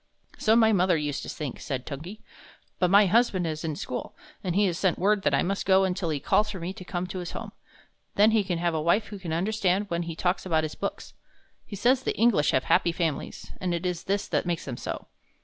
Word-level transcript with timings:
"So 0.39 0.55
my 0.55 0.73
mother 0.73 0.97
used 0.97 1.21
to 1.21 1.29
think," 1.29 1.59
said 1.59 1.85
Tungi; 1.85 2.21
"but 2.79 2.89
my 2.89 3.05
husband 3.05 3.45
is 3.45 3.63
in 3.63 3.75
school, 3.75 4.15
and 4.43 4.55
he 4.55 4.65
has 4.65 4.79
sent 4.79 4.97
word 4.97 5.21
that 5.21 5.35
I 5.35 5.43
must 5.43 5.63
go 5.67 5.83
until 5.83 6.09
he 6.09 6.19
calls 6.19 6.49
for 6.49 6.59
me 6.59 6.73
to 6.73 6.83
come 6.83 7.05
to 7.05 7.19
his 7.19 7.33
home. 7.33 7.51
Then 8.15 8.31
he 8.31 8.43
can 8.43 8.57
have 8.57 8.73
a 8.73 8.81
wife 8.81 9.09
who 9.09 9.19
can 9.19 9.31
understand 9.31 9.91
when 9.91 10.01
he 10.01 10.15
talks 10.15 10.43
about 10.43 10.63
his 10.63 10.73
books. 10.73 11.13
He 11.67 11.75
says 11.75 12.01
the 12.01 12.17
English 12.17 12.49
have 12.49 12.63
happy 12.63 12.91
families, 12.91 13.51
and 13.61 13.75
it 13.75 13.85
is 13.85 14.05
this 14.05 14.27
that 14.29 14.47
makes 14.47 14.65
them 14.65 14.75
so. 14.75 15.05